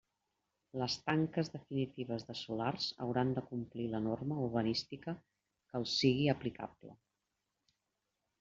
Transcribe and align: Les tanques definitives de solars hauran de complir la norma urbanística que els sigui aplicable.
Les 0.83 0.93
tanques 1.09 1.49
definitives 1.55 2.25
de 2.29 2.35
solars 2.39 2.87
hauran 3.05 3.35
de 3.37 3.43
complir 3.51 3.85
la 3.91 4.01
norma 4.07 4.41
urbanística 4.47 5.17
que 5.19 5.79
els 5.81 5.95
sigui 6.03 6.29
aplicable. 6.37 6.99